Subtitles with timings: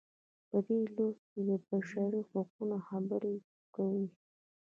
[0.49, 3.35] په دې لوست کې د بشري حقونو خبرې
[3.75, 4.05] کوو.